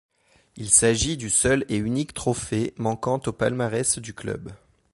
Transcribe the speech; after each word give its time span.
Il 0.55 0.67
s’agit 0.71 1.15
du 1.15 1.29
seul 1.29 1.63
et 1.69 1.77
unique 1.77 2.15
trophée 2.15 2.73
manquant 2.77 3.21
au 3.27 3.31
palmarès 3.31 3.99
du 3.99 4.15
club. 4.15 4.51